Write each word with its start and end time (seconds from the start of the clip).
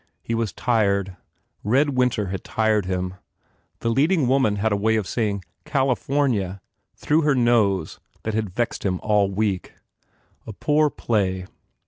He 0.23 0.33
was 0.33 0.51
tired. 0.51 1.15
"Red 1.63 1.91
Winter" 1.91 2.29
had 2.29 2.43
tired 2.43 2.87
him. 2.87 3.13
The 3.81 3.91
leading 3.91 4.27
woman 4.27 4.55
had 4.55 4.71
a 4.71 4.75
way 4.75 4.95
of 4.95 5.05
58 5.05 5.05
FULL 5.29 5.37
BLOOM 5.37 5.41
saying 5.43 5.45
"California" 5.63 6.61
through 6.95 7.21
her 7.21 7.35
nose 7.35 7.99
that 8.23 8.33
had 8.33 8.49
vexed 8.49 8.83
him 8.83 8.99
all 9.03 9.29
week. 9.29 9.73
A 10.47 10.53
poor 10.53 10.89
play. 10.89 11.45